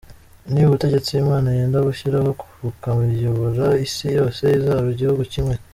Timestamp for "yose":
4.17-4.43